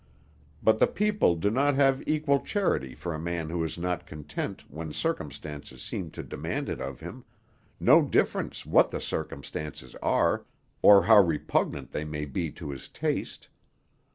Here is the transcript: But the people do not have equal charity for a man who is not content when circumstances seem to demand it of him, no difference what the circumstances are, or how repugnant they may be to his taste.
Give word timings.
But 0.63 0.79
the 0.79 0.87
people 0.87 1.35
do 1.35 1.51
not 1.51 1.75
have 1.75 2.01
equal 2.07 2.39
charity 2.39 2.95
for 2.95 3.13
a 3.13 3.19
man 3.21 3.51
who 3.51 3.63
is 3.63 3.77
not 3.77 4.07
content 4.07 4.63
when 4.67 4.93
circumstances 4.93 5.83
seem 5.83 6.09
to 6.17 6.23
demand 6.23 6.69
it 6.69 6.81
of 6.81 7.01
him, 7.01 7.23
no 7.79 8.01
difference 8.01 8.65
what 8.65 8.89
the 8.89 8.99
circumstances 8.99 9.93
are, 10.01 10.43
or 10.81 11.03
how 11.03 11.21
repugnant 11.21 11.91
they 11.91 12.03
may 12.03 12.25
be 12.25 12.49
to 12.49 12.71
his 12.71 12.87
taste. 12.87 13.47